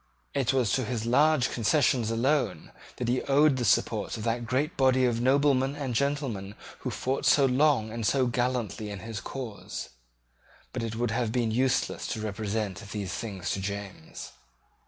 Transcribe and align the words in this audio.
It 0.33 0.51
was 0.51 0.71
to 0.73 0.83
his 0.83 1.05
large 1.05 1.51
concessions 1.51 2.09
alone 2.09 2.71
that 2.95 3.07
he 3.07 3.21
owed 3.21 3.57
the 3.57 3.63
support 3.63 4.17
of 4.17 4.23
that 4.23 4.47
great 4.47 4.75
body 4.75 5.05
of 5.05 5.21
noblemen 5.21 5.75
and 5.75 5.93
gentlemen 5.93 6.55
who 6.79 6.89
fought 6.89 7.23
so 7.23 7.45
long 7.45 7.91
and 7.91 8.03
so 8.03 8.25
gallantly 8.25 8.89
in 8.89 9.01
his 9.01 9.21
cause. 9.21 9.89
But 10.73 10.81
it 10.81 10.95
would 10.95 11.11
have 11.11 11.31
been 11.31 11.51
useless 11.51 12.07
to 12.13 12.19
represent 12.21 12.79
these 12.89 13.13
things 13.13 13.51
to 13.51 13.61
James. 13.61 14.31